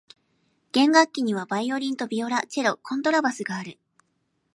[0.71, 3.77] 弦楽器にはバイオリンとビオラ、チェロ、コントラバスがある。